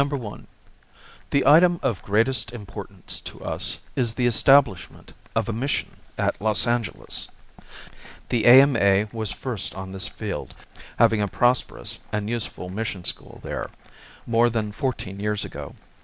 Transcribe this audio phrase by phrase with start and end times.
[1.29, 6.65] The item of greatest importance to us is the establishment of a mission at Los
[6.65, 7.29] Angeles.
[8.29, 9.07] The A.M.A.
[9.13, 10.55] was first on this field,
[10.97, 13.69] having had a prosperous and useful mission school there,
[14.25, 15.75] more than fourteen years ago.